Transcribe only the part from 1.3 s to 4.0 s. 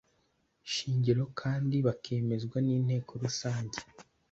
kandi bakemezwa n inteko rusange